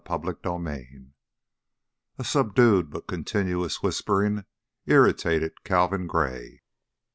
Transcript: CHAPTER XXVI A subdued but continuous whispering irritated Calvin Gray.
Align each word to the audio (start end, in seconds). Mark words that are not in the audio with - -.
CHAPTER 0.07 0.33
XXVI 0.33 1.11
A 2.17 2.23
subdued 2.23 2.89
but 2.89 3.05
continuous 3.05 3.83
whispering 3.83 4.45
irritated 4.87 5.63
Calvin 5.63 6.07
Gray. 6.07 6.61